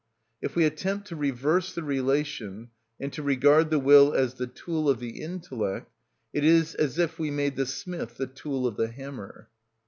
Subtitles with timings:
[0.41, 2.69] If we attempt to reverse the relation,
[2.99, 5.91] and to regard the will as the tool of the intellect,
[6.33, 9.47] it is as if we made the smith the tool of the hammer.